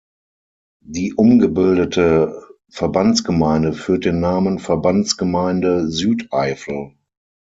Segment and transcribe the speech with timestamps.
[0.83, 6.95] Die umgebildete Verbandsgemeinde führt den Namen „Verbandsgemeinde Südeifel“.